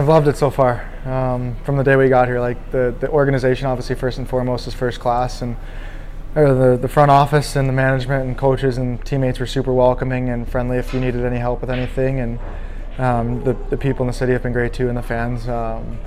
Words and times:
I've 0.00 0.08
loved 0.08 0.28
it 0.28 0.36
so 0.38 0.48
far. 0.48 0.88
Um, 1.04 1.56
from 1.62 1.76
the 1.76 1.84
day 1.84 1.94
we 1.94 2.08
got 2.08 2.26
here, 2.26 2.40
like 2.40 2.70
the, 2.70 2.94
the 3.00 3.10
organization, 3.10 3.66
obviously 3.66 3.96
first 3.96 4.16
and 4.16 4.26
foremost 4.26 4.66
is 4.66 4.72
first 4.72 4.98
class, 4.98 5.42
and 5.42 5.58
the 6.32 6.78
the 6.80 6.88
front 6.88 7.10
office 7.10 7.54
and 7.54 7.68
the 7.68 7.74
management 7.74 8.24
and 8.24 8.38
coaches 8.38 8.78
and 8.78 9.04
teammates 9.04 9.38
were 9.38 9.46
super 9.46 9.74
welcoming 9.74 10.30
and 10.30 10.50
friendly. 10.50 10.78
If 10.78 10.94
you 10.94 11.00
needed 11.00 11.22
any 11.26 11.36
help 11.36 11.60
with 11.60 11.68
anything, 11.68 12.18
and 12.18 12.38
um, 12.96 13.44
the 13.44 13.52
the 13.68 13.76
people 13.76 14.04
in 14.04 14.06
the 14.06 14.14
city 14.14 14.32
have 14.32 14.42
been 14.42 14.54
great 14.54 14.72
too, 14.72 14.88
and 14.88 14.96
the 14.96 15.02
fans. 15.02 15.46
Um, 15.46 15.98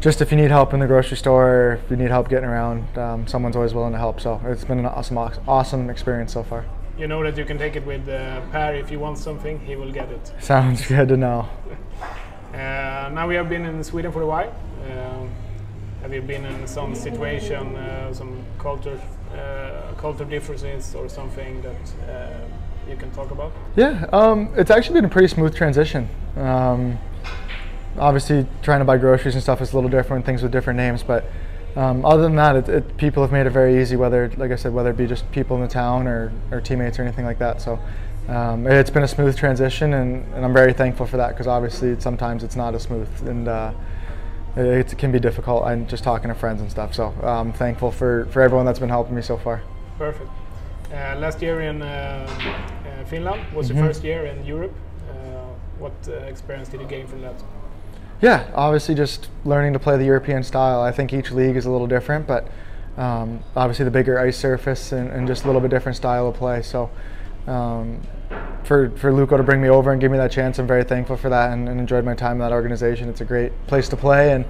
just 0.00 0.20
if 0.20 0.32
you 0.32 0.36
need 0.36 0.50
help 0.50 0.74
in 0.74 0.80
the 0.80 0.88
grocery 0.88 1.16
store, 1.16 1.48
or 1.48 1.72
if 1.74 1.88
you 1.88 1.96
need 1.96 2.10
help 2.10 2.28
getting 2.28 2.48
around, 2.48 2.98
um, 2.98 3.28
someone's 3.28 3.54
always 3.54 3.74
willing 3.74 3.92
to 3.92 3.98
help. 3.98 4.20
So 4.20 4.40
it's 4.46 4.64
been 4.64 4.80
an 4.80 4.86
awesome, 4.86 5.18
awesome 5.18 5.88
experience 5.88 6.32
so 6.32 6.42
far. 6.42 6.64
You 6.98 7.06
know 7.06 7.22
that 7.22 7.36
you 7.38 7.44
can 7.44 7.58
take 7.58 7.76
it 7.76 7.86
with 7.86 8.08
uh, 8.08 8.40
Per. 8.50 8.74
If 8.74 8.90
you 8.90 8.98
want 8.98 9.18
something, 9.18 9.60
he 9.60 9.76
will 9.76 9.92
get 9.92 10.10
it. 10.10 10.32
Sounds 10.40 10.84
good 10.84 11.06
to 11.10 11.16
know. 11.16 11.48
Uh, 12.56 13.10
now 13.12 13.28
we 13.28 13.34
have 13.34 13.50
been 13.50 13.66
in 13.66 13.84
Sweden 13.84 14.10
for 14.10 14.22
a 14.22 14.26
while. 14.26 14.50
Uh, 14.88 15.26
have 16.00 16.14
you 16.14 16.22
been 16.22 16.46
in 16.46 16.66
some 16.66 16.94
situation, 16.94 17.76
uh, 17.76 18.14
some 18.14 18.42
culture, 18.58 18.98
culture 19.98 20.24
differences, 20.24 20.94
or 20.94 21.06
something 21.06 21.60
that 21.60 22.40
you 22.88 22.96
can 22.96 23.10
talk 23.10 23.30
about? 23.30 23.52
Yeah, 23.76 24.06
um, 24.10 24.54
it's 24.56 24.70
actually 24.70 24.94
been 24.94 25.04
a 25.04 25.08
pretty 25.10 25.28
smooth 25.28 25.54
transition. 25.54 26.08
Um, 26.36 26.98
obviously, 27.98 28.46
trying 28.62 28.78
to 28.78 28.86
buy 28.86 28.96
groceries 28.96 29.34
and 29.34 29.42
stuff 29.42 29.60
is 29.60 29.72
a 29.72 29.76
little 29.76 29.90
different, 29.90 30.24
things 30.24 30.42
with 30.42 30.50
different 30.50 30.78
names, 30.78 31.02
but 31.02 31.24
um, 31.76 32.06
other 32.06 32.22
than 32.22 32.36
that, 32.36 32.56
it, 32.56 32.68
it, 32.70 32.96
people 32.96 33.22
have 33.22 33.32
made 33.32 33.46
it 33.46 33.50
very 33.50 33.82
easy. 33.82 33.96
Whether, 33.96 34.32
like 34.38 34.50
I 34.50 34.56
said, 34.56 34.72
whether 34.72 34.90
it 34.90 34.96
be 34.96 35.06
just 35.06 35.30
people 35.30 35.56
in 35.56 35.62
the 35.62 35.68
town 35.68 36.06
or, 36.06 36.32
or 36.50 36.62
teammates 36.62 36.98
or 36.98 37.02
anything 37.02 37.26
like 37.26 37.38
that. 37.38 37.60
So 37.60 37.78
um, 38.28 38.66
it's 38.66 38.90
been 38.90 39.04
a 39.04 39.08
smooth 39.08 39.36
transition, 39.36 39.94
and, 39.94 40.24
and 40.34 40.44
I'm 40.44 40.52
very 40.52 40.72
thankful 40.72 41.06
for 41.06 41.16
that 41.16 41.28
because 41.28 41.46
obviously 41.46 41.98
sometimes 42.00 42.42
it's 42.42 42.56
not 42.56 42.74
as 42.74 42.82
smooth 42.82 43.08
and 43.28 43.46
uh, 43.46 43.72
it, 44.56 44.92
it, 44.92 44.98
can 44.98 45.12
be 45.12 45.20
difficult. 45.20 45.64
I'm 45.64 45.86
just 45.86 46.02
talking 46.02 46.28
to 46.28 46.34
friends 46.34 46.60
and 46.60 46.70
stuff, 46.70 46.94
so 46.94 47.14
I'm 47.22 47.52
thankful 47.52 47.92
for, 47.92 48.26
for 48.26 48.42
everyone 48.42 48.66
that's 48.66 48.80
been 48.80 48.88
helping 48.88 49.14
me 49.14 49.22
so 49.22 49.36
far. 49.36 49.62
Perfect. 49.98 50.30
Uh, 50.92 51.16
last 51.18 51.42
year 51.42 51.60
in 51.60 51.82
uh, 51.82 51.86
uh 51.86 53.04
Finland 53.04 53.42
was 53.54 53.68
mm-hmm. 53.68 53.78
your 53.78 53.86
first 53.86 54.02
year 54.02 54.26
in 54.26 54.44
Europe. 54.44 54.72
Uh, 55.08 55.14
what 55.78 55.92
uh, 56.08 56.12
experience 56.26 56.68
did 56.68 56.80
you 56.80 56.86
gain 56.86 57.06
from 57.06 57.22
that? 57.22 57.34
Yeah, 58.22 58.50
obviously 58.54 58.94
just 58.94 59.28
learning 59.44 59.72
to 59.74 59.78
play 59.78 59.96
the 59.98 60.04
European 60.04 60.42
style. 60.42 60.80
I 60.80 60.90
think 60.90 61.12
each 61.12 61.30
league 61.30 61.56
is 61.56 61.66
a 61.66 61.70
little 61.70 61.86
different, 61.86 62.26
but 62.26 62.48
um, 62.96 63.40
obviously 63.54 63.84
the 63.84 63.90
bigger 63.90 64.18
ice 64.18 64.38
surface 64.38 64.92
and, 64.92 65.10
and, 65.10 65.26
just 65.26 65.44
a 65.44 65.46
little 65.46 65.60
bit 65.60 65.70
different 65.70 65.96
style 65.96 66.28
of 66.28 66.34
play. 66.34 66.62
So 66.62 66.90
um, 67.46 68.00
for 68.64 68.90
for 68.90 69.12
Lukko 69.12 69.36
to 69.36 69.42
bring 69.42 69.62
me 69.62 69.68
over 69.68 69.92
and 69.92 70.00
give 70.00 70.10
me 70.10 70.18
that 70.18 70.32
chance, 70.32 70.58
I'm 70.58 70.66
very 70.66 70.84
thankful 70.84 71.16
for 71.16 71.28
that 71.28 71.52
and, 71.52 71.68
and, 71.68 71.78
enjoyed 71.78 72.04
my 72.04 72.14
time 72.14 72.32
in 72.32 72.38
that 72.38 72.52
organization. 72.52 73.08
It's 73.08 73.20
a 73.20 73.24
great 73.24 73.52
place 73.66 73.88
to 73.90 73.96
play 73.96 74.32
and, 74.32 74.44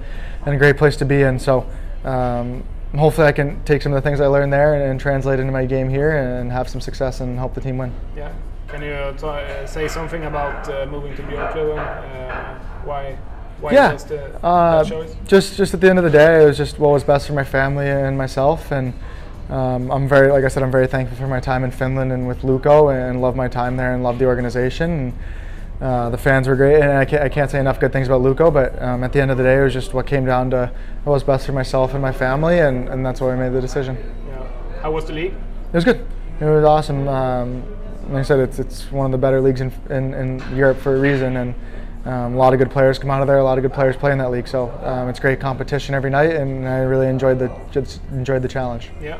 and 0.45 0.55
a 0.55 0.57
great 0.57 0.77
place 0.77 0.95
to 0.97 1.05
be 1.05 1.21
in. 1.21 1.37
So 1.37 1.69
um, 2.03 2.63
hopefully 2.95 3.27
I 3.27 3.31
can 3.31 3.63
take 3.63 3.81
some 3.81 3.93
of 3.93 4.01
the 4.01 4.07
things 4.07 4.19
I 4.19 4.27
learned 4.27 4.51
there 4.51 4.73
and, 4.73 4.83
and, 4.83 4.99
translate 4.99 5.39
into 5.39 5.51
my 5.51 5.65
game 5.65 5.89
here 5.89 6.17
and 6.17 6.51
have 6.51 6.69
some 6.69 6.81
success 6.81 7.19
and 7.19 7.37
help 7.37 7.53
the 7.53 7.61
team 7.61 7.77
win. 7.77 7.93
Yeah. 8.15 8.33
Can 8.67 8.81
you 8.81 8.91
uh, 8.91 9.65
say 9.65 9.87
something 9.87 10.25
about 10.25 10.67
uh, 10.67 10.85
moving 10.87 11.15
to 11.15 11.21
Björklöven? 11.21 11.77
Uh, 11.77 12.59
why? 12.83 13.17
Why 13.61 13.71
yeah, 13.71 13.95
the, 13.95 14.45
uh, 14.45 14.83
just 15.25 15.57
just 15.57 15.73
at 15.73 15.81
the 15.81 15.89
end 15.89 15.97
of 15.97 16.03
the 16.03 16.11
day, 16.11 16.43
it 16.43 16.45
was 16.45 16.57
just 16.57 16.77
what 16.77 16.91
was 16.91 17.03
best 17.03 17.25
for 17.25 17.33
my 17.33 17.43
family 17.43 17.87
and 17.87 18.15
myself, 18.15 18.71
and 18.71 18.93
um, 19.49 19.91
I'm 19.91 20.07
very, 20.07 20.31
like 20.31 20.43
I 20.43 20.49
said, 20.49 20.63
I'm 20.63 20.71
very 20.71 20.87
thankful 20.87 21.17
for 21.17 21.27
my 21.27 21.39
time 21.39 21.63
in 21.63 21.71
Finland 21.71 22.11
and 22.11 22.27
with 22.27 22.41
Lukko, 22.41 22.93
and 22.93 23.21
love 23.21 23.35
my 23.35 23.47
time 23.47 23.77
there 23.77 23.93
and 23.93 24.03
love 24.03 24.19
the 24.19 24.25
organization. 24.25 24.91
And, 24.91 25.13
uh, 25.79 26.09
the 26.09 26.17
fans 26.17 26.47
were 26.47 26.55
great, 26.55 26.81
and 26.81 26.91
I 26.91 27.05
can't, 27.05 27.21
I 27.21 27.29
can't, 27.29 27.51
say 27.51 27.59
enough 27.59 27.79
good 27.79 27.93
things 27.93 28.07
about 28.07 28.21
Lukko. 28.21 28.51
But 28.51 28.81
um, 28.81 29.03
at 29.03 29.13
the 29.13 29.21
end 29.21 29.29
of 29.29 29.37
the 29.37 29.43
day, 29.43 29.59
it 29.59 29.63
was 29.63 29.73
just 29.73 29.93
what 29.93 30.07
came 30.07 30.25
down 30.25 30.49
to 30.49 30.71
what 31.03 31.13
was 31.13 31.23
best 31.23 31.45
for 31.45 31.51
myself 31.51 31.93
and 31.93 32.01
my 32.01 32.11
family, 32.11 32.59
and, 32.59 32.89
and 32.89 33.05
that's 33.05 33.21
why 33.21 33.33
I 33.33 33.35
made 33.35 33.53
the 33.53 33.61
decision. 33.61 33.95
Yeah. 34.27 34.47
How 34.81 34.91
was 34.91 35.05
the 35.05 35.13
league? 35.13 35.33
It 35.33 35.73
was 35.73 35.85
good. 35.85 36.05
It 36.39 36.45
was 36.45 36.65
awesome. 36.65 37.07
Um, 37.07 37.63
like 38.09 38.19
I 38.19 38.23
said, 38.23 38.39
it's 38.39 38.57
it's 38.57 38.91
one 38.91 39.05
of 39.05 39.11
the 39.11 39.17
better 39.17 39.39
leagues 39.39 39.61
in 39.61 39.71
in, 39.89 40.13
in 40.13 40.55
Europe 40.55 40.77
for 40.77 40.95
a 40.95 40.99
reason, 40.99 41.37
and 41.37 41.55
um, 42.05 42.35
a 42.35 42.37
lot 42.37 42.53
of 42.53 42.59
good 42.59 42.71
players 42.71 42.97
come 42.97 43.11
out 43.11 43.21
of 43.21 43.27
there. 43.27 43.37
A 43.37 43.43
lot 43.43 43.57
of 43.57 43.63
good 43.63 43.73
players 43.73 43.95
play 43.95 44.11
in 44.11 44.17
that 44.17 44.31
league, 44.31 44.47
so 44.47 44.69
um, 44.83 45.09
it's 45.09 45.19
great 45.19 45.39
competition 45.39 45.93
every 45.93 46.09
night, 46.09 46.31
and 46.31 46.67
I 46.67 46.79
really 46.79 47.07
enjoyed 47.07 47.37
the 47.37 47.51
just 47.69 48.01
enjoyed 48.11 48.41
the 48.41 48.47
challenge. 48.47 48.89
Yeah. 49.01 49.19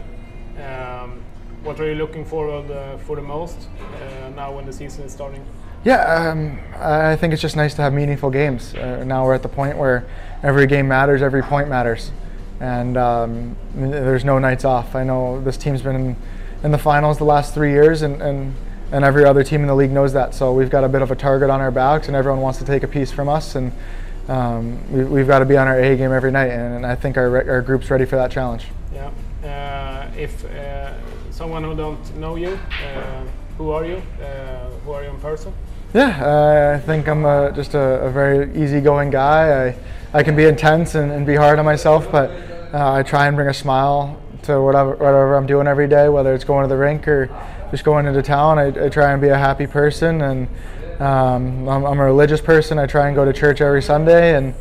What 1.68 1.82
are 1.82 1.86
you 1.86 1.96
looking 1.96 2.24
forward 2.24 2.72
uh, 2.72 2.96
for 2.96 3.18
the 3.18 3.22
most 3.22 3.58
uh, 3.78 4.30
now 4.30 4.56
when 4.56 4.66
the 4.66 4.72
season 4.72 5.04
is 5.04 5.12
starting? 5.12 5.46
Yeah, 5.84 6.00
um, 6.02 6.60
I 6.78 7.18
think 7.18 7.34
it's 7.34 7.42
just 7.42 7.58
nice 7.58 7.74
to 7.74 7.82
have 7.82 7.92
meaningful 7.92 8.30
games. 8.30 8.74
Uh, 8.74 9.04
now 9.04 9.26
we're 9.26 9.34
at 9.34 9.44
the 9.44 9.50
point 9.50 9.78
where 9.78 10.08
every 10.44 10.66
game 10.66 10.88
matters, 10.88 11.22
every 11.22 11.44
point 11.44 11.68
matters, 11.68 12.14
and 12.62 12.96
um, 12.96 13.58
there's 13.76 14.24
no 14.24 14.40
nights 14.40 14.64
off. 14.64 14.96
I 14.96 15.04
know 15.04 15.42
this 15.42 15.58
team's 15.58 15.82
been 15.82 15.98
in, 15.98 16.16
in 16.64 16.72
the 16.72 16.78
finals 16.78 17.18
the 17.18 17.26
last 17.26 17.54
three 17.54 17.72
years, 17.72 18.02
and, 18.02 18.22
and, 18.22 18.56
and 18.94 19.04
every 19.04 19.26
other 19.26 19.44
team 19.44 19.60
in 19.60 19.68
the 19.68 19.76
league 19.76 19.92
knows 19.92 20.14
that. 20.14 20.34
So 20.34 20.54
we've 20.54 20.70
got 20.70 20.86
a 20.86 20.90
bit 20.90 21.02
of 21.02 21.12
a 21.12 21.18
target 21.18 21.50
on 21.50 21.60
our 21.60 21.70
backs, 21.70 22.08
and 22.08 22.16
everyone 22.16 22.40
wants 22.40 22.60
to 22.60 22.66
take 22.66 22.84
a 22.84 22.88
piece 22.88 23.12
from 23.12 23.28
us, 23.28 23.56
and 23.56 23.74
um, 24.30 25.10
we, 25.12 25.20
have 25.20 25.28
got 25.28 25.40
to 25.40 25.46
be 25.46 25.58
on 25.58 25.68
our 25.68 25.78
A 25.78 25.98
game 25.98 26.14
every 26.14 26.32
night. 26.32 26.50
And, 26.50 26.76
and 26.76 26.86
I 26.86 26.96
think 26.96 27.18
our, 27.18 27.50
our 27.50 27.62
group's 27.62 27.90
ready 27.92 28.06
for 28.06 28.16
that 28.16 28.32
challenge. 28.32 28.68
Yeah. 28.94 29.12
Uh, 29.44 30.10
if 30.18 30.46
uh, 30.46 30.94
someone 31.38 31.64
who 31.64 31.76
don't 31.76 32.16
know 32.18 32.36
you, 32.36 32.58
uh, 32.84 33.24
who 33.60 33.70
are 33.70 33.86
you? 33.86 34.02
who 34.84 34.92
are 34.92 35.04
you 35.04 35.10
in 35.10 35.20
person? 35.20 35.54
Yeah, 35.94 36.74
I 36.76 36.80
think 36.80 37.08
I'm 37.08 37.26
a, 37.26 37.52
just 37.56 37.76
a, 37.76 38.02
a, 38.06 38.10
very 38.10 38.50
easygoing 38.60 39.12
guy. 39.12 39.68
I, 39.68 39.76
I 40.14 40.24
can 40.24 40.36
be 40.36 40.46
intense 40.46 40.96
and, 40.96 41.12
and 41.12 41.28
be 41.28 41.36
hard 41.36 41.60
on 41.60 41.66
myself, 41.66 42.12
but 42.12 42.32
uh, 42.74 42.92
I 42.92 43.04
try 43.04 43.28
and 43.28 43.36
bring 43.36 43.50
a 43.50 43.54
smile 43.54 44.20
to 44.44 44.60
whatever, 44.60 44.96
whatever 44.96 45.36
I'm 45.36 45.46
doing 45.46 45.68
every 45.68 45.88
day, 45.88 46.10
whether 46.10 46.34
it's 46.34 46.44
going 46.44 46.64
to 46.64 46.70
the 46.70 46.80
rink 46.80 47.08
or 47.08 47.30
just 47.70 47.84
going 47.84 48.08
into 48.08 48.24
town. 48.24 48.58
I, 48.58 48.86
I 48.86 48.90
try 48.90 49.12
and 49.12 49.22
be 49.22 49.28
a 49.28 49.38
happy 49.38 49.68
person, 49.68 50.22
and 50.24 50.48
um, 51.00 51.70
I'm, 51.70 51.86
I'm, 51.86 52.00
a 52.00 52.06
religious 52.06 52.42
person. 52.42 52.80
I 52.80 52.88
try 52.88 53.08
and 53.08 53.16
go 53.16 53.26
to 53.26 53.32
church 53.32 53.62
every 53.62 53.84
Sunday, 53.84 54.36
and 54.36 54.56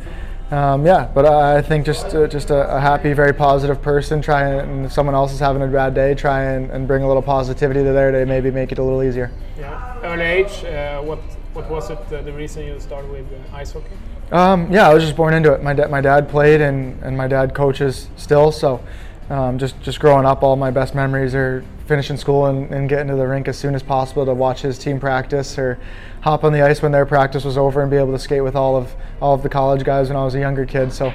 um, 0.51 0.85
yeah, 0.85 1.09
but 1.13 1.25
I 1.25 1.61
think 1.61 1.85
just 1.85 2.15
uh, 2.15 2.25
just 2.27 2.51
a, 2.51 2.75
a, 2.75 2.79
happy, 2.79 3.11
very 3.11 3.33
positive 3.33 3.81
person. 3.81 4.21
Try 4.21 4.47
and 4.47 4.85
if 4.85 4.93
someone 4.93 5.13
else 5.13 5.33
is 5.33 5.39
having 5.39 5.61
a 5.61 5.67
bad 5.67 5.93
day, 5.93 6.15
try 6.15 6.43
and, 6.43 6.71
and 6.71 6.87
bring 6.87 7.03
a 7.03 7.07
little 7.07 7.21
positivity 7.21 7.83
to 7.83 7.91
their 7.91 8.13
day. 8.13 8.23
Maybe 8.23 8.49
make 8.49 8.71
it 8.71 8.77
a 8.77 8.83
little 8.83 9.03
easier. 9.03 9.29
Yeah. 9.59 9.99
Early 10.03 10.23
age. 10.23 10.63
Uh, 10.63 11.01
what 11.01 11.19
what 11.53 11.69
was 11.69 11.89
it? 11.89 11.99
Uh, 12.13 12.21
the 12.21 12.31
reason 12.31 12.65
you 12.65 12.79
started 12.79 13.11
with 13.11 13.25
uh, 13.33 13.57
ice 13.57 13.73
hockey? 13.73 13.87
Um, 14.31 14.71
yeah, 14.71 14.89
I 14.89 14.93
was 14.93 15.03
just 15.03 15.17
born 15.17 15.33
into 15.33 15.53
it. 15.53 15.61
My 15.61 15.73
dad 15.73 15.91
my 15.91 15.99
dad 15.99 16.29
played, 16.29 16.61
and, 16.61 17.01
and 17.03 17.17
my 17.17 17.27
dad 17.27 17.53
coaches 17.53 18.07
still. 18.15 18.53
So 18.53 18.81
um, 19.29 19.57
just 19.57 19.79
just 19.81 19.99
growing 19.99 20.25
up, 20.25 20.43
all 20.43 20.55
my 20.55 20.71
best 20.71 20.95
memories 20.95 21.35
are 21.35 21.63
finishing 21.85 22.17
school 22.17 22.45
and, 22.45 22.71
and 22.73 22.89
getting 22.89 23.07
to 23.07 23.15
the 23.15 23.27
rink 23.27 23.47
as 23.47 23.57
soon 23.57 23.75
as 23.75 23.83
possible 23.83 24.25
to 24.25 24.33
watch 24.33 24.61
his 24.61 24.77
team 24.77 24.99
practice 24.99 25.57
or 25.57 25.79
hop 26.21 26.43
on 26.43 26.53
the 26.53 26.61
ice 26.61 26.81
when 26.81 26.91
their 26.91 27.05
practice 27.05 27.43
was 27.43 27.57
over 27.57 27.81
and 27.81 27.91
be 27.91 27.97
able 27.97 28.11
to 28.11 28.19
skate 28.19 28.43
with 28.43 28.55
all 28.55 28.75
of 28.75 28.95
all 29.21 29.33
of 29.33 29.43
the 29.43 29.49
college 29.49 29.83
guys 29.83 30.09
when 30.09 30.17
I 30.17 30.23
was 30.23 30.35
a 30.35 30.39
younger 30.39 30.65
kid. 30.65 30.93
So 30.93 31.13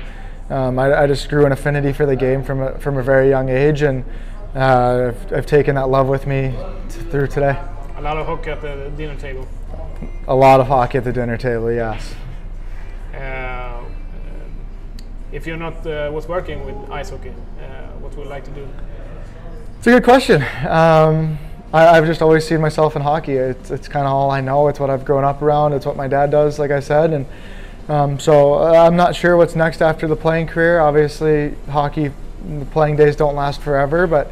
um, 0.50 0.79
I, 0.79 1.03
I, 1.03 1.06
just 1.06 1.29
grew 1.31 1.47
an 1.47 1.53
affinity 1.53 1.93
for 1.93 2.05
the 2.05 2.17
game 2.17 2.43
from 2.43 2.61
a, 2.61 2.79
from 2.79 2.99
a 2.99 3.03
very 3.03 3.29
young 3.31 3.49
age, 3.49 3.81
and 3.81 4.05
uh, 4.55 5.12
I've, 5.15 5.32
I've, 5.32 5.47
taken 5.47 5.76
that 5.76 5.88
love 5.88 6.08
with 6.08 6.26
me 6.26 6.55
t- 6.91 7.00
through 7.11 7.29
today. 7.29 7.58
A 7.97 8.03
lot 8.03 8.19
of 8.19 8.26
hockey 8.26 8.50
at 8.50 8.61
the 8.61 8.93
dinner 8.97 9.17
table. 9.17 9.49
A 10.29 10.35
lot 10.35 10.61
of 10.61 10.67
hockey 10.67 10.99
at 10.99 11.05
the 11.05 11.12
dinner 11.12 11.38
table, 11.38 11.73
yes. 11.73 12.15
Uh, 13.15 13.62
if 15.32 15.46
you're 15.46 15.56
not 15.56 15.87
uh, 15.87 16.11
was 16.12 16.29
working 16.29 16.64
with 16.64 16.90
ice 16.90 17.11
hockey, 17.11 17.31
uh, 17.31 17.88
what 17.99 18.14
would 18.14 18.25
you 18.25 18.31
like 18.31 18.44
to 18.44 18.50
do? 18.50 18.69
It's 19.79 19.87
a 19.87 19.90
good 19.90 20.05
question. 20.05 20.43
Um, 20.69 21.38
I, 21.73 21.94
have 21.94 22.06
just 22.06 22.20
always 22.20 22.46
seen 22.46 22.61
myself 22.61 22.96
in 22.96 23.02
hockey. 23.02 23.32
It's, 23.32 23.70
it's 23.70 23.88
kind 23.88 24.06
of 24.06 24.12
all 24.12 24.31
I 24.31 24.43
know. 24.43 24.69
It's 24.69 24.79
what 24.79 24.90
I've 24.90 25.05
grown 25.05 25.25
up 25.25 25.40
around. 25.40 25.73
It's 25.73 25.87
what 25.87 25.96
my 25.96 26.06
dad 26.06 26.31
does, 26.31 26.58
like 26.58 26.70
I 26.70 26.81
said. 26.81 27.12
And 27.12 27.26
um, 27.88 28.20
so 28.20 28.55
uh, 28.55 28.87
I'm 28.87 28.94
not 28.94 29.17
sure 29.17 29.37
what's 29.37 29.56
next 29.56 29.81
after 29.81 30.06
the 30.06 30.14
playing 30.14 30.49
career. 30.49 30.81
Obviously, 30.81 31.55
hockey, 31.70 32.12
the 32.58 32.67
playing 32.67 32.96
days 32.96 33.17
don't 33.17 33.34
last 33.34 33.62
forever, 33.62 34.06
but 34.06 34.31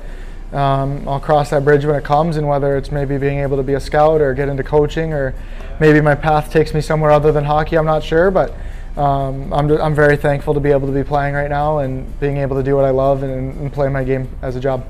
um, 0.52 1.08
I'll 1.08 1.19
cross 1.19 1.49
that 1.50 1.64
bridge 1.64 1.85
when 1.87 1.97
it 1.97 2.05
comes. 2.05 2.37
And 2.37 2.47
whether 2.47 2.76
it's 2.76 2.93
maybe 2.93 3.17
being 3.17 3.38
able 3.38 3.56
to 3.56 3.62
be 3.62 3.75
a 3.75 3.81
scout 3.81 4.20
or 4.20 4.35
get 4.35 4.50
into 4.50 4.62
coaching, 4.62 5.14
or 5.14 5.35
maybe 5.81 6.02
my 6.02 6.14
path 6.14 6.52
takes 6.52 6.75
me 6.75 6.82
somewhere 6.82 7.11
other 7.11 7.32
than 7.32 7.44
hockey, 7.44 7.79
I'm 7.79 7.87
not 7.87 8.05
sure. 8.05 8.31
But 8.31 8.55
um, 9.00 9.52
I'm, 9.52 9.70
I'm 9.81 9.94
very 9.94 10.17
thankful 10.17 10.52
to 10.52 10.61
be 10.61 10.70
able 10.70 10.87
to 10.87 10.93
be 10.93 11.02
playing 11.02 11.35
right 11.35 11.49
now 11.49 11.79
and 11.79 12.20
being 12.20 12.37
able 12.37 12.56
to 12.56 12.62
do 12.62 12.76
what 12.76 12.85
I 12.85 12.91
love 12.91 13.23
and, 13.23 13.58
and 13.58 13.73
play 13.73 13.88
my 13.88 14.05
game 14.05 14.29
as 14.43 14.56
a 14.56 14.61
job. 14.61 14.85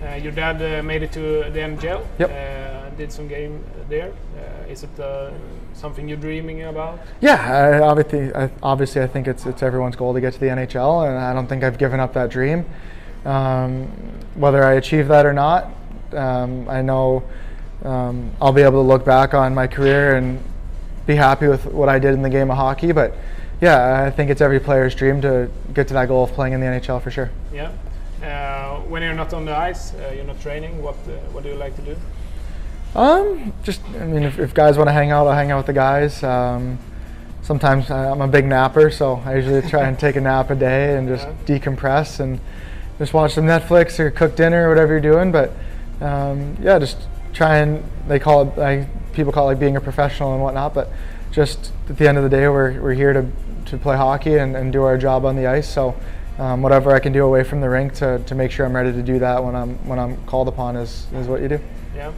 Uh, 0.00 0.14
your 0.14 0.30
dad 0.30 0.62
uh, 0.62 0.82
made 0.84 1.02
it 1.02 1.10
to 1.12 1.20
the 1.50 1.58
NHL. 1.58 2.06
Yep. 2.18 2.30
Uh, 2.30 2.90
did 2.96 3.10
some 3.10 3.26
game 3.26 3.64
there. 3.88 4.12
is 4.68 4.84
it 4.84 4.90
something 5.74 6.08
you're 6.08 6.16
dreaming 6.16 6.62
about? 6.62 7.00
Yeah, 7.20 7.80
obviously, 7.82 8.32
I, 8.34 8.50
obviously, 8.62 9.02
I 9.02 9.06
think 9.06 9.26
it's 9.26 9.44
it's 9.46 9.62
everyone's 9.62 9.96
goal 9.96 10.14
to 10.14 10.20
get 10.20 10.32
to 10.34 10.40
the 10.40 10.46
NHL, 10.46 11.08
and 11.08 11.18
I 11.18 11.32
don't 11.34 11.46
think 11.46 11.64
I've 11.64 11.76
given 11.76 11.98
up 11.98 12.12
that 12.14 12.30
dream. 12.30 12.64
Um, 13.24 13.86
whether 14.34 14.64
I 14.64 14.74
achieve 14.74 15.08
that 15.08 15.26
or 15.26 15.32
not, 15.32 15.72
um, 16.12 16.68
I 16.68 16.82
know 16.82 17.24
um, 17.84 18.30
I'll 18.40 18.52
be 18.52 18.62
able 18.62 18.82
to 18.82 18.88
look 18.88 19.04
back 19.04 19.34
on 19.34 19.54
my 19.54 19.66
career 19.66 20.16
and 20.16 20.40
be 21.06 21.16
happy 21.16 21.48
with 21.48 21.66
what 21.66 21.88
I 21.88 21.98
did 21.98 22.14
in 22.14 22.22
the 22.22 22.30
game 22.30 22.50
of 22.50 22.56
hockey. 22.56 22.92
But 22.92 23.14
yeah, 23.60 24.04
I 24.06 24.10
think 24.10 24.30
it's 24.30 24.40
every 24.40 24.60
player's 24.60 24.94
dream 24.94 25.20
to 25.22 25.50
get 25.74 25.88
to 25.88 25.94
that 25.94 26.08
goal 26.08 26.24
of 26.24 26.32
playing 26.32 26.52
in 26.52 26.60
the 26.60 26.66
NHL 26.66 27.02
for 27.02 27.10
sure. 27.10 27.30
Yeah. 27.52 27.72
Uh, 28.22 28.80
when 28.88 29.02
you're 29.02 29.14
not 29.14 29.32
on 29.34 29.44
the 29.44 29.56
ice, 29.56 29.94
uh, 29.94 30.12
you're 30.14 30.24
not 30.24 30.40
training. 30.40 30.82
What 30.82 30.94
uh, 31.06 31.12
what 31.32 31.42
do 31.42 31.50
you 31.50 31.54
like 31.56 31.76
to 31.76 31.82
do? 31.82 31.96
Um, 32.94 33.52
just 33.62 33.82
I 34.00 34.06
mean, 34.06 34.22
if, 34.22 34.38
if 34.38 34.54
guys 34.54 34.76
want 34.78 34.88
to 34.88 34.92
hang 34.92 35.10
out, 35.10 35.26
I'll 35.26 35.34
hang 35.34 35.50
out 35.50 35.58
with 35.58 35.66
the 35.66 35.72
guys. 35.74 36.22
Um, 36.22 36.78
sometimes 37.42 37.90
I'm 37.90 38.20
a 38.22 38.28
big 38.28 38.46
napper, 38.46 38.90
so 38.90 39.22
I 39.24 39.36
usually 39.36 39.62
try 39.68 39.86
and 39.86 39.98
take 39.98 40.16
a 40.16 40.20
nap 40.20 40.50
a 40.50 40.54
day 40.54 40.96
and 40.96 41.06
just 41.08 41.26
Yeah. 41.26 41.58
decompress 41.58 42.20
and 42.20 42.40
just 42.98 43.12
watch 43.12 43.34
some 43.34 43.44
Netflix 43.44 44.00
or 44.00 44.10
cook 44.10 44.34
dinner 44.34 44.66
or 44.66 44.68
whatever 44.70 44.92
you're 44.94 45.00
doing. 45.12 45.30
But 45.30 45.52
um, 46.00 46.56
yeah, 46.60 46.78
just 46.78 46.96
try 47.34 47.58
and 47.58 47.84
they 48.08 48.18
call 48.18 48.48
it 48.48 48.56
like 48.58 49.12
people 49.12 49.32
call 49.32 49.44
it 49.48 49.52
like 49.52 49.60
being 49.60 49.76
a 49.76 49.80
professional 49.80 50.32
and 50.32 50.42
whatnot. 50.42 50.72
But 50.74 50.88
just 51.32 51.72
at 51.90 51.98
the 51.98 52.08
end 52.08 52.16
of 52.16 52.24
the 52.24 52.30
day, 52.30 52.48
we're, 52.48 52.80
we're 52.80 52.94
here 52.94 53.12
to, 53.12 53.26
to 53.66 53.76
play 53.76 53.96
hockey 53.96 54.38
and, 54.38 54.56
and 54.56 54.72
do 54.72 54.82
our 54.82 54.98
job 54.98 55.24
on 55.24 55.36
the 55.36 55.46
ice. 55.46 55.68
So 55.68 55.94
um, 56.38 56.62
whatever 56.62 56.94
I 56.94 56.98
can 56.98 57.12
do 57.12 57.24
away 57.24 57.44
from 57.44 57.60
the 57.60 57.68
rink 57.68 57.94
to, 57.94 58.18
to 58.26 58.34
make 58.34 58.50
sure 58.50 58.66
I'm 58.66 58.74
ready 58.74 58.92
to 58.92 59.02
do 59.02 59.18
that 59.18 59.42
when 59.42 59.54
I'm 59.54 59.76
when 59.86 59.98
I'm 59.98 60.16
called 60.26 60.48
upon 60.48 60.76
is, 60.76 61.06
is 61.14 61.26
what 61.26 61.40
you 61.40 61.48
do. 61.48 61.60
Yeah. 61.94 62.12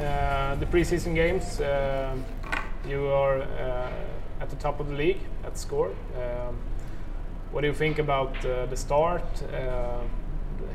Uh, 0.00 0.54
the 0.54 0.66
preseason 0.66 1.14
games, 1.14 1.60
uh, 1.60 2.16
you 2.86 3.06
are 3.08 3.42
uh, 3.42 3.90
at 4.40 4.48
the 4.48 4.56
top 4.56 4.80
of 4.80 4.88
the 4.88 4.94
league 4.94 5.20
at 5.44 5.58
score. 5.58 5.90
Um, 6.16 6.56
what 7.50 7.62
do 7.62 7.66
you 7.66 7.74
think 7.74 7.98
about 7.98 8.44
uh, 8.44 8.66
the 8.66 8.76
start 8.76 9.24
uh, 9.52 10.00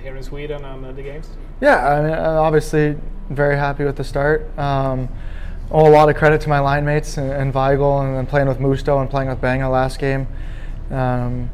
here 0.01 0.15
in 0.15 0.23
Sweden 0.23 0.65
and 0.65 0.85
uh, 0.85 0.91
the 0.91 1.03
games? 1.03 1.29
Yeah, 1.61 1.87
I 1.87 2.01
mean, 2.01 2.13
I'm 2.13 2.37
obviously 2.37 2.97
very 3.29 3.55
happy 3.55 3.85
with 3.85 3.95
the 3.95 4.03
start. 4.03 4.57
Um, 4.57 5.07
owe 5.73 5.87
a 5.87 5.89
lot 5.89 6.07
of 6.07 6.15
credit 6.15 6.39
to 6.41 6.49
my 6.49 6.59
line 6.59 6.85
mates 6.85 7.17
and, 7.17 7.31
and 7.31 7.53
Weigel 7.53 8.05
and 8.05 8.15
then 8.15 8.27
playing 8.27 8.47
with 8.47 8.59
Musto 8.59 9.01
and 9.01 9.09
playing 9.09 9.29
with 9.29 9.41
Banga 9.41 9.67
last 9.67 9.99
game. 9.99 10.27
Um, 10.91 11.49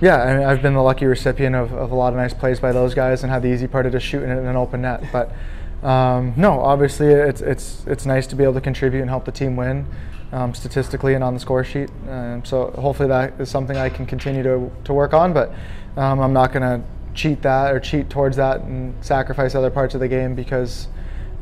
yeah, 0.00 0.22
I 0.22 0.36
mean, 0.36 0.46
I've 0.46 0.62
been 0.62 0.72
the 0.72 0.80
lucky 0.80 1.04
recipient 1.04 1.54
of, 1.54 1.72
of 1.74 1.92
a 1.92 1.94
lot 1.94 2.14
of 2.14 2.16
nice 2.16 2.32
plays 2.32 2.58
by 2.58 2.72
those 2.72 2.94
guys 2.94 3.22
and 3.22 3.30
had 3.30 3.42
the 3.42 3.52
easy 3.52 3.66
part 3.66 3.84
of 3.84 3.92
just 3.92 4.06
shooting 4.06 4.30
it 4.30 4.38
in 4.38 4.46
an 4.46 4.56
open 4.56 4.80
net. 4.80 5.04
But 5.12 5.30
um, 5.86 6.32
no, 6.38 6.60
obviously 6.60 7.08
it's, 7.08 7.42
it's, 7.42 7.84
it's 7.86 8.06
nice 8.06 8.26
to 8.28 8.36
be 8.36 8.44
able 8.44 8.54
to 8.54 8.62
contribute 8.62 9.02
and 9.02 9.10
help 9.10 9.26
the 9.26 9.32
team 9.32 9.56
win 9.56 9.86
um, 10.32 10.54
statistically 10.54 11.12
and 11.12 11.22
on 11.22 11.34
the 11.34 11.40
score 11.40 11.62
sheet. 11.62 11.90
Um, 12.08 12.42
so 12.46 12.70
hopefully 12.70 13.08
that 13.08 13.38
is 13.38 13.50
something 13.50 13.76
I 13.76 13.90
can 13.90 14.06
continue 14.06 14.42
to, 14.42 14.70
to 14.84 14.92
work 14.94 15.12
on. 15.12 15.34
But 15.34 15.52
um, 15.98 16.20
I'm 16.20 16.32
not 16.32 16.52
going 16.52 16.62
to 16.62 16.82
cheat 17.12 17.42
that 17.42 17.74
or 17.74 17.80
cheat 17.80 18.08
towards 18.08 18.36
that 18.36 18.60
and 18.60 18.94
sacrifice 19.04 19.54
other 19.54 19.70
parts 19.70 19.94
of 19.94 20.00
the 20.00 20.08
game 20.08 20.34
because 20.34 20.88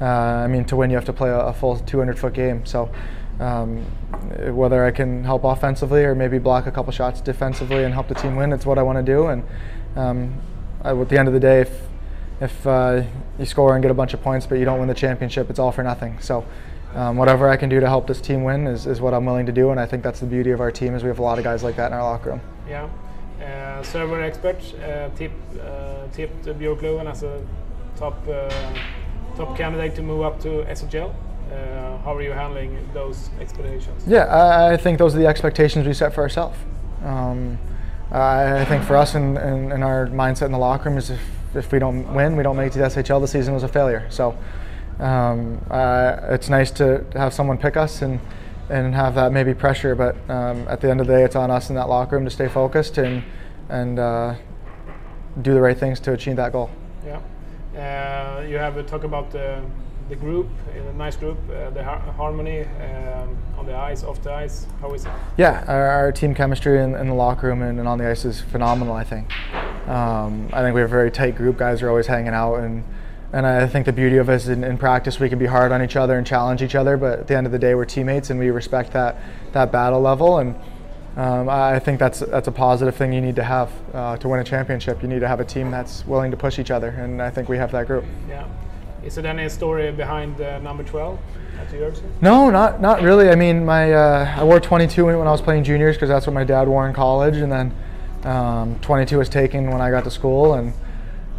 uh, 0.01 0.05
I 0.05 0.47
mean 0.47 0.65
to 0.67 0.77
win 0.77 0.91
you 0.91 0.97
have 0.97 1.05
to 1.07 1.13
play 1.13 1.31
a, 1.31 1.39
a 1.39 1.53
full 1.53 1.79
200 1.79 2.19
foot 2.19 2.33
game. 2.33 2.65
So 2.67 2.91
um, 3.41 3.85
whether 4.55 4.85
I 4.85 4.91
can 4.91 5.25
help 5.25 5.45
offensively 5.45 6.05
or 6.05 6.15
maybe 6.15 6.39
block 6.39 6.67
a 6.67 6.71
couple 6.71 6.93
shots 6.93 7.21
defensively 7.21 7.85
and 7.85 7.95
help 7.95 8.09
the 8.09 8.15
team 8.15 8.37
win, 8.37 8.53
it's 8.53 8.67
what 8.67 8.79
I 8.79 8.83
want 8.83 8.99
to 8.99 9.13
do. 9.13 9.27
And 9.27 9.45
um, 9.97 10.41
I, 10.83 10.91
at 10.93 11.09
the 11.09 11.19
end 11.19 11.29
of 11.29 11.35
the 11.35 11.41
day, 11.41 11.61
if 11.63 11.83
if 12.41 12.67
uh, 12.67 13.03
you 13.39 13.45
score 13.45 13.75
and 13.75 13.83
get 13.83 13.91
a 13.91 13.95
bunch 13.95 14.15
of 14.15 14.23
points 14.23 14.47
but 14.47 14.59
you 14.59 14.65
don't 14.65 14.79
win 14.79 14.89
the 14.89 14.95
championship, 14.95 15.51
it's 15.51 15.59
all 15.59 15.73
for 15.73 15.83
nothing. 15.83 16.19
So. 16.21 16.45
Um, 16.95 17.19
whatever 17.19 17.51
I 17.51 17.59
can 17.59 17.69
do 17.69 17.81
to 17.81 17.87
help 17.87 18.07
this 18.07 18.19
team 18.19 18.45
win 18.45 18.67
is, 18.67 18.87
is 18.87 18.99
what 18.99 19.13
I'm 19.13 19.27
willing 19.27 19.45
to 19.45 19.53
do, 19.53 19.71
and 19.71 19.79
I 19.79 19.85
think 19.85 20.03
that's 20.03 20.21
the 20.21 20.27
beauty 20.27 20.53
of 20.53 20.61
our 20.63 20.71
team 20.71 20.95
is 20.95 21.03
we 21.03 21.09
have 21.09 21.19
a 21.19 21.23
lot 21.23 21.37
of 21.37 21.45
guys 21.45 21.63
like 21.63 21.77
that 21.77 21.89
in 21.89 21.93
our 21.93 22.03
locker 22.03 22.31
room. 22.31 22.41
Yeah. 22.67 22.89
Uh, 23.45 23.83
server 23.83 24.23
expert 24.23 24.57
uh, 24.83 25.11
tip, 25.11 25.31
uh, 25.61 26.07
tipped 26.13 26.47
Björklöven 26.47 27.07
as 27.07 27.23
a 27.23 27.47
top 27.97 28.17
uh, 28.27 28.49
top 29.39 29.57
candidate 29.57 29.95
to 29.95 30.03
move 30.03 30.23
up 30.23 30.41
to 30.41 30.49
SHL. 30.65 31.15
Uh, 31.51 31.97
how 31.99 32.15
are 32.15 32.23
you 32.23 32.33
handling 32.33 32.77
those 32.93 33.31
expectations? 33.41 34.03
Yeah, 34.07 34.25
I, 34.25 34.75
I 34.75 34.77
think 34.77 34.99
those 34.99 35.15
are 35.15 35.19
the 35.19 35.27
expectations 35.27 35.87
we 35.87 35.95
set 35.95 36.13
for 36.13 36.23
ourselves. 36.23 36.59
Um, 37.05 37.59
I, 38.11 38.61
I 38.61 38.65
think 38.65 38.85
for 38.85 38.97
us 38.97 39.15
and 39.15 39.39
in, 39.39 39.45
in, 39.45 39.73
in, 39.73 39.83
our 39.83 40.09
mindset 40.09 40.47
in 40.47 40.53
the 40.53 40.59
locker 40.59 40.89
room 40.89 40.99
is 40.99 41.11
if, 41.11 41.23
if 41.55 41.73
we 41.73 41.79
don't 41.79 42.13
win, 42.13 42.37
we 42.37 42.43
don't 42.43 42.57
make 42.57 42.69
it 42.69 42.73
to 42.73 42.79
the 42.81 42.85
SHL, 42.87 43.21
the 43.21 43.29
season 43.29 43.55
was 43.55 43.63
a 43.63 43.69
failure. 43.69 44.07
So 44.11 44.37
um, 44.99 45.65
uh, 45.71 46.17
it's 46.31 46.49
nice 46.49 46.71
to 46.73 47.05
have 47.13 47.33
someone 47.33 47.59
pick 47.59 47.77
us 47.77 48.03
and 48.03 48.21
and 48.71 48.95
have 48.95 49.15
that 49.15 49.33
maybe 49.33 49.55
pressure, 49.55 49.95
but 49.95 50.15
um, 50.29 50.69
at 50.69 50.83
the 50.83 50.91
end 50.91 51.01
of 51.01 51.07
the 51.07 51.15
day, 51.15 51.25
it's 51.25 51.37
on 51.37 51.51
us 51.51 51.71
in 51.71 51.77
that 51.77 51.89
locker 51.89 52.17
room 52.17 52.27
to 52.27 52.31
stay 52.31 52.49
focused 52.49 52.99
and 52.99 53.23
and 53.71 53.99
uh, 53.99 54.35
do 55.41 55.55
the 55.55 55.61
right 55.61 55.79
things 55.79 56.01
to 56.01 56.13
achieve 56.13 56.37
that 56.37 56.53
goal. 56.53 56.71
Yeah, 57.05 57.21
you 58.49 58.59
have 58.59 58.77
a 58.77 58.83
talk 58.83 59.05
about 59.05 59.31
the 59.31 59.63
the 60.09 60.17
group, 60.17 60.49
a 60.75 60.93
nice 60.95 61.17
group, 61.17 61.37
uh, 61.51 61.69
the 61.71 61.85
har 61.85 61.99
harmony 61.99 62.63
um, 62.63 63.37
on 63.59 63.67
the 63.67 63.75
ice, 63.75 64.03
off 64.03 64.23
the 64.23 64.33
ice. 64.33 64.67
How 64.81 64.95
is 64.95 65.05
it? 65.05 65.13
Yeah, 65.37 65.65
our, 65.69 65.87
our 65.87 66.13
team 66.13 66.35
chemistry 66.35 66.83
in, 66.83 66.95
in, 66.95 67.09
the 67.09 67.15
locker 67.15 67.49
room 67.49 67.61
and, 67.61 67.79
and, 67.79 67.87
on 67.87 67.99
the 67.99 68.09
ice 68.09 68.25
is 68.25 68.41
phenomenal. 68.41 68.95
I 68.95 69.05
think. 69.05 69.31
Um, 69.87 70.49
I 70.53 70.63
think 70.63 70.75
we 70.75 70.81
have 70.81 70.91
a 70.91 70.97
very 70.97 71.11
tight 71.11 71.37
group. 71.37 71.59
Guys 71.59 71.83
are 71.83 71.91
always 71.91 72.07
hanging 72.07 72.33
out 72.33 72.57
and 72.57 72.85
and 73.31 73.47
I 73.47 73.67
think 73.67 73.85
the 73.85 73.93
beauty 73.93 74.17
of 74.17 74.31
us 74.31 74.47
in, 74.47 74.65
in, 74.65 74.79
practice 74.79 75.21
we 75.21 75.29
can 75.29 75.39
be 75.39 75.45
hard 75.45 75.71
on 75.71 75.83
each 75.83 75.97
other 75.97 76.17
and 76.17 76.27
challenge 76.27 76.63
each 76.63 76.75
other, 76.75 76.97
but 76.97 77.19
at 77.19 77.27
the 77.27 77.37
end 77.37 77.45
of 77.45 77.53
the 77.53 77.59
day 77.59 77.75
we're 77.75 77.85
teammates 77.85 78.31
and 78.31 78.41
we 78.41 78.49
respect 78.49 78.93
that 78.93 79.17
that 79.53 79.71
battle 79.71 80.01
level. 80.01 80.39
And 80.39 80.55
um, 81.19 81.49
I 81.49 81.81
think 81.81 81.99
that's 81.99 82.21
that's 82.21 82.47
a 82.47 82.53
positive 82.53 82.95
thing 82.95 83.13
you 83.13 83.21
need 83.21 83.35
to 83.37 83.43
have 83.43 83.73
uh, 83.93 84.17
to 84.19 84.29
win 84.29 84.39
a 84.39 84.45
championship. 84.45 85.03
You 85.03 85.09
need 85.09 85.19
to 85.19 85.27
have 85.27 85.41
a 85.41 85.45
team 85.45 85.69
that's 85.69 86.07
willing 86.07 86.31
to 86.31 86.37
push 86.37 86.61
each 86.61 86.71
other, 86.71 86.91
and 86.91 87.21
I 87.21 87.29
think 87.29 87.49
we 87.49 87.57
have 87.59 87.73
that 87.73 87.89
group. 87.89 88.05
Yeah. 88.29 88.47
Is 89.03 89.17
there 89.17 89.27
any 89.27 89.49
story 89.49 89.91
behind 89.91 90.41
uh, 90.41 90.61
number 90.61 90.85
12 90.85 91.19
at 91.59 91.73
yours? 91.73 92.03
No, 92.21 92.51
not 92.51 92.81
not 92.81 93.03
really. 93.03 93.31
I 93.31 93.35
mean, 93.35 93.65
my 93.65 93.93
uh, 93.93 94.35
I 94.39 94.45
wore 94.45 94.61
22 94.61 95.07
when, 95.07 95.19
when 95.19 95.27
I 95.27 95.33
was 95.33 95.41
playing 95.41 95.65
juniors 95.65 95.97
because 95.97 96.09
that's 96.09 96.25
what 96.25 96.35
my 96.35 96.45
dad 96.45 96.69
wore 96.69 96.87
in 96.87 96.95
college, 96.95 97.39
and 97.39 97.51
then 97.51 97.75
um, 98.23 98.79
22 98.79 99.19
was 99.19 99.29
taken 99.29 99.73
when 99.73 99.81
I 99.81 99.91
got 99.91 100.05
to 100.05 100.13
school, 100.13 100.55
and 100.55 100.73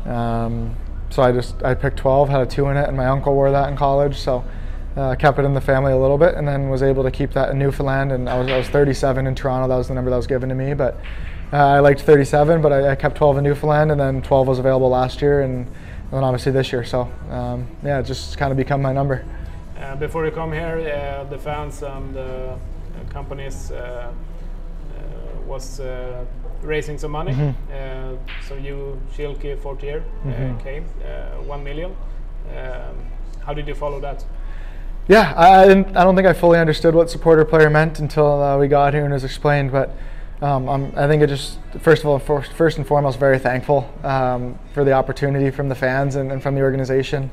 um, 0.05 0.75
so 1.09 1.23
I 1.23 1.31
just 1.31 1.63
I 1.63 1.73
picked 1.73 1.95
12, 1.95 2.27
had 2.27 2.41
a 2.41 2.45
two 2.45 2.67
in 2.67 2.75
it, 2.75 2.89
and 2.89 2.97
my 2.97 3.05
uncle 3.05 3.33
wore 3.33 3.49
that 3.51 3.69
in 3.69 3.77
college, 3.77 4.19
so 4.19 4.43
uh, 4.95 5.15
kept 5.15 5.39
it 5.39 5.45
in 5.45 5.53
the 5.53 5.61
family 5.61 5.91
a 5.91 5.97
little 5.97 6.17
bit, 6.17 6.35
and 6.35 6.47
then 6.47 6.69
was 6.69 6.83
able 6.83 7.03
to 7.03 7.11
keep 7.11 7.31
that 7.33 7.49
in 7.49 7.59
Newfoundland. 7.59 8.11
And 8.11 8.29
I 8.29 8.39
was 8.39 8.47
I 8.49 8.57
was 8.57 8.67
37 8.67 9.27
in 9.27 9.35
Toronto. 9.35 9.67
That 9.67 9.75
was 9.75 9.87
the 9.87 9.93
number 9.93 10.09
that 10.09 10.17
was 10.17 10.27
given 10.27 10.49
to 10.49 10.55
me, 10.55 10.73
but 10.73 10.95
uh, 11.51 11.57
I 11.57 11.79
liked 11.79 12.01
37, 12.01 12.61
but 12.61 12.71
I, 12.71 12.91
I, 12.91 12.95
kept 12.95 13.17
12 13.17 13.39
in 13.39 13.43
Newfoundland, 13.43 13.91
and 13.91 13.99
then 13.99 14.21
12 14.21 14.47
was 14.47 14.59
available 14.59 14.89
last 14.89 15.19
year, 15.19 15.41
and, 15.41 15.65
and 15.65 16.11
then 16.11 16.23
obviously 16.23 16.51
this 16.51 16.71
year. 16.71 16.83
So 16.83 17.11
um, 17.31 17.67
yeah, 17.83 17.99
it 17.99 18.03
just 18.03 18.37
kind 18.37 18.51
of 18.51 18.57
become 18.57 18.81
my 18.81 18.93
number. 18.93 19.25
Uh, 19.77 19.95
before 19.95 20.25
you 20.25 20.31
come 20.31 20.51
here, 20.51 20.77
uh, 20.77 21.23
the 21.29 21.37
fans 21.37 21.81
and 21.81 22.13
the 22.13 22.55
companies 23.09 23.71
uh, 23.71 24.11
uh, 24.95 25.41
was 25.47 25.79
raising 26.61 26.97
some 26.97 27.11
money. 27.11 27.31
Mm-hmm. 27.31 27.71
Uh, 27.71 28.17
so 28.47 28.55
you, 28.55 28.99
Schilke, 29.15 29.59
Fortier, 29.59 30.03
mm-hmm. 30.23 30.55
uh, 30.55 30.63
came, 30.63 30.85
uh, 31.03 31.41
one 31.43 31.63
million. 31.63 31.95
Um, 32.55 33.05
how 33.45 33.53
did 33.53 33.67
you 33.67 33.75
follow 33.75 33.99
that? 34.01 34.23
Yeah, 35.09 35.33
I, 35.35 35.63
I. 35.63 35.71
I 35.71 36.03
don't 36.03 36.15
think 36.15 36.27
I 36.27 36.33
fully 36.33 36.59
understood 36.59 36.93
what 36.93 37.09
supporter 37.09 37.43
player 37.43 37.67
meant 37.71 37.99
until 37.99 38.43
uh, 38.43 38.59
we 38.59 38.67
got 38.67 38.93
here 38.93 39.03
and 39.03 39.11
it 39.11 39.15
was 39.15 39.23
explained. 39.23 39.71
But 39.71 39.89
um, 40.39 40.69
i 40.95 41.07
think 41.07 41.23
it 41.23 41.27
just 41.27 41.57
first 41.81 42.03
of 42.03 42.09
all, 42.09 42.19
for, 42.19 42.43
first 42.43 42.77
and 42.77 42.85
foremost, 42.85 43.17
very 43.17 43.39
thankful 43.39 43.91
um, 44.03 44.59
for 44.71 44.83
the 44.83 44.93
opportunity 44.93 45.49
from 45.49 45.67
the 45.67 45.73
fans 45.73 46.15
and, 46.15 46.31
and 46.31 46.43
from 46.43 46.53
the 46.53 46.61
organization. 46.61 47.31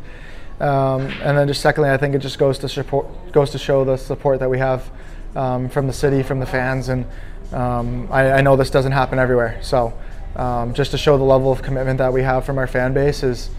Um, 0.59 1.03
and 1.23 1.37
then 1.37 1.47
just 1.49 1.61
secondly, 1.61 1.91
I 1.91 1.99
think 1.99 2.15
it 2.15 2.21
just 2.21 2.39
goes 2.39 2.59
to 2.61 2.69
support, 2.69 3.07
goes 3.33 3.51
to 3.51 3.59
show 3.59 3.85
the 3.85 3.99
support 3.99 4.41
that 4.41 4.49
we 4.49 4.59
have 4.59 4.91
um, 5.37 5.69
from 5.69 5.87
the 5.87 5.93
city, 5.93 6.23
from 6.23 6.41
the 6.41 6.47
fans, 6.47 6.89
and 6.89 7.05
um, 7.53 8.09
I, 8.11 8.33
I, 8.33 8.41
know 8.41 8.57
this 8.57 8.71
doesn't 8.71 8.93
happen 8.93 9.19
everywhere. 9.19 9.59
So 9.61 9.93
um, 10.35 10.73
just 10.73 10.93
to 10.93 10.99
show 10.99 11.19
the 11.19 11.25
level 11.25 11.53
of 11.53 11.61
commitment 11.61 11.99
that 11.99 12.11
we 12.11 12.23
have 12.23 12.47
from 12.47 12.57
our 12.57 12.67
fan 12.67 12.95
base 12.95 13.23
is 13.23 13.51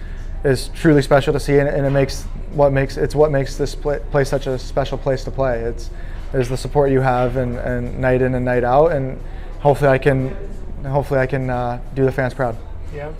is 0.47 0.69
truly 0.69 1.01
special 1.01 1.33
to 1.33 1.39
see, 1.39 1.57
and, 1.59 1.67
and 1.67 1.85
it 1.85 1.89
makes 1.89 2.23
what 2.53 2.71
makes 2.71 2.97
it's 2.97 3.15
what 3.15 3.31
makes 3.31 3.57
this 3.57 3.75
play, 3.75 3.99
place 4.11 4.29
such 4.29 4.47
a 4.47 4.57
special 4.57 4.97
place 4.97 5.23
to 5.25 5.31
play. 5.31 5.59
It's 5.59 5.89
is 6.33 6.49
the 6.49 6.57
support 6.57 6.91
you 6.91 7.01
have 7.01 7.37
and, 7.37 7.57
and 7.57 7.99
night 7.99 8.21
in 8.21 8.35
and 8.35 8.45
night 8.45 8.63
out, 8.63 8.91
and 8.91 9.19
hopefully 9.59 9.91
I 9.91 9.97
can 9.97 10.35
hopefully 10.83 11.19
I 11.19 11.27
can 11.27 11.49
uh, 11.49 11.81
do 11.95 12.05
the 12.05 12.11
fans 12.11 12.33
proud. 12.33 12.57
Yeah. 12.93 13.11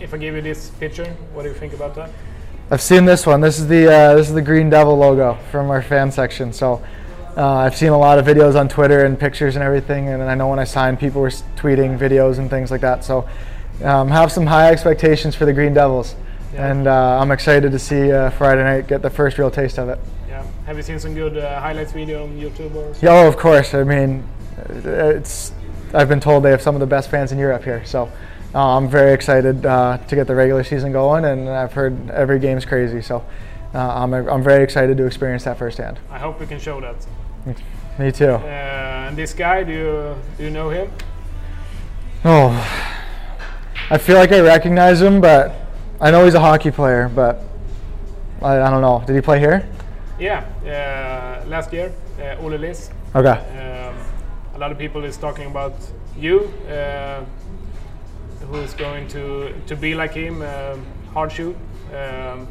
If 0.00 0.14
I 0.14 0.18
give 0.18 0.34
you 0.34 0.42
this 0.42 0.70
picture, 0.70 1.06
what 1.32 1.42
do 1.42 1.48
you 1.48 1.54
think 1.54 1.72
about 1.72 1.94
that? 1.96 2.10
I've 2.70 2.82
seen 2.82 3.04
this 3.06 3.26
one. 3.26 3.40
This 3.40 3.58
is 3.58 3.66
the 3.66 3.90
uh, 3.90 4.14
this 4.14 4.28
is 4.28 4.34
the 4.34 4.42
Green 4.42 4.70
Devil 4.70 4.96
logo 4.96 5.38
from 5.50 5.70
our 5.70 5.82
fan 5.82 6.12
section. 6.12 6.52
So 6.52 6.82
uh, 7.36 7.54
I've 7.56 7.76
seen 7.76 7.90
a 7.90 7.98
lot 7.98 8.18
of 8.18 8.26
videos 8.26 8.58
on 8.58 8.68
Twitter 8.68 9.04
and 9.04 9.18
pictures 9.18 9.56
and 9.56 9.64
everything, 9.64 10.08
and 10.08 10.22
I 10.22 10.34
know 10.34 10.48
when 10.48 10.58
I 10.58 10.64
signed, 10.64 11.00
people 11.00 11.22
were 11.22 11.30
tweeting 11.56 11.98
videos 11.98 12.38
and 12.38 12.50
things 12.50 12.70
like 12.70 12.82
that. 12.82 13.04
So 13.04 13.28
um, 13.82 14.08
have 14.08 14.30
some 14.30 14.46
high 14.46 14.70
expectations 14.70 15.34
for 15.34 15.44
the 15.44 15.52
Green 15.52 15.72
Devils, 15.72 16.14
yeah. 16.52 16.70
and 16.70 16.86
uh, 16.86 17.18
I'm 17.20 17.30
excited 17.30 17.72
to 17.72 17.78
see 17.78 18.12
uh, 18.12 18.30
Friday 18.30 18.64
night 18.64 18.86
get 18.86 19.02
the 19.02 19.10
first 19.10 19.38
real 19.38 19.50
taste 19.50 19.78
of 19.78 19.88
it. 19.88 19.98
Yeah. 20.28 20.44
Have 20.66 20.76
you 20.76 20.82
seen 20.82 20.98
some 20.98 21.14
good 21.14 21.36
uh, 21.36 21.60
highlights 21.60 21.92
video 21.92 22.24
on 22.24 22.38
YouTube 22.38 22.74
or? 22.74 22.94
Yeah, 23.02 23.12
oh, 23.12 23.28
of 23.28 23.36
course. 23.36 23.74
I 23.74 23.84
mean, 23.84 24.26
it's. 24.68 25.52
I've 25.94 26.08
been 26.08 26.20
told 26.20 26.44
they 26.44 26.50
have 26.50 26.60
some 26.60 26.74
of 26.74 26.80
the 26.80 26.86
best 26.86 27.10
fans 27.10 27.32
in 27.32 27.38
Europe 27.38 27.64
here, 27.64 27.84
so. 27.84 28.10
Uh, 28.54 28.78
I'm 28.78 28.88
very 28.88 29.12
excited 29.12 29.66
uh, 29.66 29.98
to 29.98 30.16
get 30.16 30.26
the 30.26 30.34
regular 30.34 30.64
season 30.64 30.90
going, 30.90 31.26
and 31.26 31.50
I've 31.50 31.74
heard 31.74 32.08
every 32.08 32.38
game's 32.38 32.64
crazy. 32.64 33.02
So 33.02 33.22
uh, 33.74 33.78
I'm, 33.78 34.14
I'm 34.14 34.42
very 34.42 34.64
excited 34.64 34.96
to 34.96 35.04
experience 35.04 35.44
that 35.44 35.58
firsthand. 35.58 35.98
I 36.10 36.18
hope 36.18 36.40
we 36.40 36.46
can 36.46 36.58
show 36.58 36.80
that. 36.80 37.06
Me 37.98 38.10
too. 38.10 38.30
Uh, 38.30 39.06
and 39.08 39.16
this 39.18 39.34
guy, 39.34 39.64
do 39.64 39.72
you 39.72 40.14
do 40.38 40.44
you 40.44 40.50
know 40.50 40.70
him? 40.70 40.90
Oh, 42.24 42.50
I 43.90 43.98
feel 43.98 44.16
like 44.16 44.32
I 44.32 44.40
recognize 44.40 45.02
him, 45.02 45.20
but 45.20 45.54
I 46.00 46.12
know 46.12 46.24
he's 46.24 46.34
a 46.34 46.40
hockey 46.40 46.70
player, 46.70 47.10
but 47.12 47.42
I, 48.40 48.60
I 48.60 48.70
don't 48.70 48.82
know. 48.82 49.02
Did 49.04 49.16
he 49.16 49.20
play 49.20 49.40
here? 49.40 49.68
Yeah, 50.18 50.44
uh, 50.64 51.48
last 51.48 51.72
year, 51.72 51.92
uh, 52.20 52.40
Ole 52.40 52.56
Liss. 52.56 52.90
Okay. 53.16 53.30
Um, 53.30 53.96
a 54.54 54.58
lot 54.58 54.70
of 54.70 54.78
people 54.78 55.04
is 55.04 55.16
talking 55.16 55.46
about 55.46 55.74
you, 56.16 56.52
uh, 56.70 57.24
who's 58.46 58.74
going 58.74 59.08
to 59.08 59.52
to 59.66 59.76
be 59.76 59.94
like 59.94 60.12
him, 60.12 60.42
um, 60.42 60.86
hard 61.12 61.32
shoot, 61.32 61.56
um, 61.92 62.46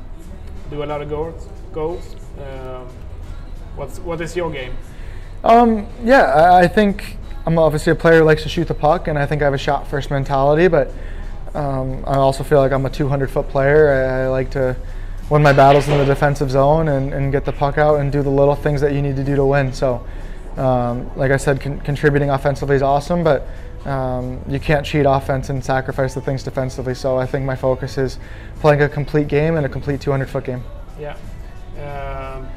do 0.70 0.84
a 0.84 0.86
lot 0.86 1.02
of 1.02 1.10
goals. 1.10 1.48
Goals. 1.72 2.16
Um, 2.38 2.88
what's 3.78 4.00
what 4.00 4.20
is 4.20 4.36
your 4.36 4.52
game? 4.52 4.74
Um, 5.44 5.88
yeah, 6.04 6.24
I, 6.24 6.64
I 6.64 6.68
think 6.68 7.18
I'm 7.46 7.58
obviously 7.58 7.92
a 7.92 7.96
player 7.96 8.20
who 8.20 8.26
likes 8.26 8.44
to 8.44 8.50
shoot 8.50 8.68
the 8.68 8.74
puck, 8.74 9.08
and 9.08 9.18
I 9.18 9.26
think 9.26 9.42
I 9.42 9.46
have 9.46 9.54
a 9.54 9.58
shot 9.58 9.88
first 9.88 10.12
mentality. 10.12 10.68
But 10.68 10.92
um, 11.56 12.04
I 12.06 12.16
also 12.16 12.44
feel 12.44 12.60
like 12.60 12.72
I'm 12.72 12.86
a 12.86 12.90
200 12.90 13.30
foot 13.32 13.48
player. 13.50 13.90
I, 13.92 14.24
I 14.24 14.28
like 14.28 14.50
to 14.52 14.76
win 15.30 15.42
my 15.44 15.54
battles 15.54 15.88
in 15.88 15.98
the 15.98 16.06
defensive 16.06 16.50
zone 16.52 16.88
and, 16.88 17.14
and 17.14 17.32
get 17.32 17.46
the 17.46 17.52
puck 17.52 17.78
out 17.78 18.00
and 18.00 18.12
do 18.12 18.22
the 18.24 18.30
little 18.30 18.56
things 18.56 18.80
that 18.82 18.94
you 18.94 19.02
need 19.02 19.16
to 19.18 19.24
do 19.24 19.36
to 19.36 19.46
win. 19.46 19.74
So, 19.74 20.06
um, 20.58 21.10
like 21.18 21.32
I 21.32 21.38
said, 21.38 21.60
con- 21.62 21.80
contributing 21.82 22.30
offensively 22.30 22.76
is 22.76 22.82
awesome, 22.82 23.24
but 23.24 23.46
um, 23.86 24.40
you 24.48 24.60
can't 24.60 24.86
cheat 24.86 25.06
offense 25.08 25.50
and 25.50 25.64
sacrifice 25.64 26.14
the 26.14 26.22
things 26.22 26.44
defensively. 26.44 26.94
So 26.96 27.18
I 27.18 27.26
think 27.26 27.46
my 27.46 27.56
focus 27.56 27.98
is 27.98 28.20
playing 28.60 28.82
a 28.82 28.90
complete 28.90 29.28
game 29.28 29.56
and 29.58 29.66
a 29.66 29.70
complete 29.70 30.02
200 30.02 30.30
foot 30.30 30.46
game. 30.46 30.64
Yeah. 31.00 31.16
Um, 31.78 32.48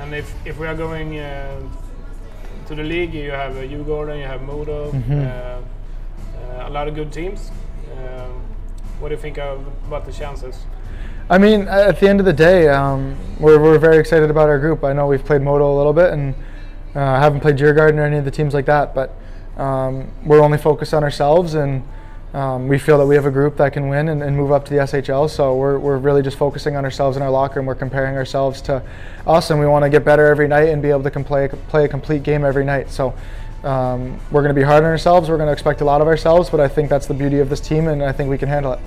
and 0.00 0.14
if, 0.14 0.34
if 0.46 0.58
we 0.58 0.66
are 0.66 0.74
going 0.74 1.18
uh, 1.18 1.60
to 2.66 2.74
the 2.74 2.82
league, 2.82 3.12
you 3.14 3.30
have 3.32 3.56
uh, 3.56 3.60
Djurgården, 3.60 4.18
you 4.18 4.26
have 4.26 4.42
Modo, 4.42 4.90
Mhm. 4.92 5.26
uh, 5.26 5.60
uh, 6.62 6.68
a 6.68 6.70
lot 6.70 6.88
of 6.88 6.94
good 6.94 7.12
teams. 7.12 7.50
Um, 7.98 8.31
what 9.02 9.08
do 9.08 9.16
you 9.16 9.20
think 9.20 9.36
about 9.36 10.06
the 10.06 10.12
chances? 10.12 10.64
I 11.28 11.36
mean, 11.36 11.62
at 11.62 11.98
the 11.98 12.08
end 12.08 12.20
of 12.20 12.26
the 12.26 12.32
day, 12.32 12.68
um, 12.68 13.16
we're, 13.40 13.60
we're 13.60 13.78
very 13.78 13.96
excited 13.98 14.30
about 14.30 14.48
our 14.48 14.60
group. 14.60 14.84
I 14.84 14.92
know 14.92 15.08
we've 15.08 15.24
played 15.24 15.42
Modo 15.42 15.74
a 15.74 15.76
little 15.76 15.92
bit 15.92 16.12
and 16.12 16.34
uh, 16.94 17.18
haven't 17.18 17.40
played 17.40 17.56
Djurgården 17.56 17.94
or 17.94 18.02
any 18.02 18.18
of 18.18 18.24
the 18.24 18.30
teams 18.30 18.54
like 18.54 18.66
that, 18.66 18.94
but 18.94 19.16
um, 19.56 20.08
we're 20.24 20.40
only 20.40 20.56
focused 20.56 20.94
on 20.94 21.02
ourselves 21.02 21.54
and 21.54 21.82
um, 22.32 22.68
we 22.68 22.78
feel 22.78 22.96
that 22.98 23.06
we 23.06 23.16
have 23.16 23.26
a 23.26 23.30
group 23.30 23.56
that 23.56 23.72
can 23.72 23.88
win 23.88 24.08
and, 24.08 24.22
and 24.22 24.36
move 24.36 24.52
up 24.52 24.64
to 24.66 24.72
the 24.72 24.80
SHL. 24.80 25.28
So 25.28 25.56
we're, 25.56 25.80
we're 25.80 25.98
really 25.98 26.22
just 26.22 26.38
focusing 26.38 26.76
on 26.76 26.84
ourselves 26.84 27.16
in 27.16 27.24
our 27.24 27.30
locker 27.30 27.58
and 27.58 27.66
we're 27.66 27.74
comparing 27.74 28.16
ourselves 28.16 28.60
to 28.62 28.82
us 29.26 29.50
and 29.50 29.58
we 29.58 29.66
want 29.66 29.84
to 29.84 29.90
get 29.90 30.04
better 30.04 30.26
every 30.26 30.46
night 30.46 30.68
and 30.68 30.80
be 30.80 30.90
able 30.90 31.02
to 31.02 31.10
play, 31.24 31.48
play 31.48 31.84
a 31.86 31.88
complete 31.88 32.22
game 32.22 32.44
every 32.44 32.64
night. 32.64 32.88
So 32.88 33.14
um, 33.64 34.18
we're 34.30 34.42
going 34.42 34.54
to 34.54 34.60
be 34.60 34.64
hard 34.64 34.84
on 34.84 34.90
ourselves. 34.90 35.28
We're 35.28 35.36
going 35.36 35.48
to 35.48 35.52
expect 35.52 35.80
a 35.80 35.84
lot 35.84 36.00
of 36.00 36.06
ourselves, 36.06 36.50
but 36.50 36.60
I 36.60 36.68
think 36.68 36.88
that's 36.88 37.06
the 37.06 37.14
beauty 37.14 37.38
of 37.38 37.48
this 37.48 37.60
team 37.60 37.88
and 37.88 38.02
I 38.02 38.12
think 38.12 38.30
we 38.30 38.38
can 38.38 38.48
handle 38.48 38.72
it. 38.72 38.80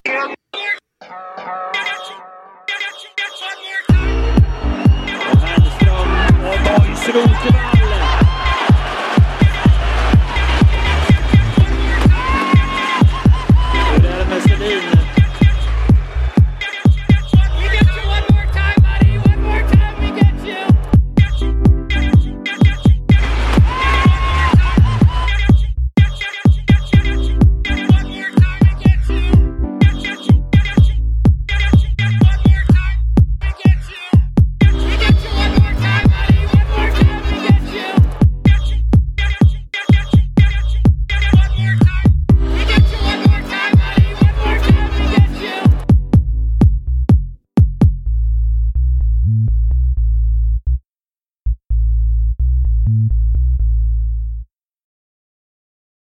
Borgström 7.16 7.42
till 7.44 7.52
varvet. 7.52 7.85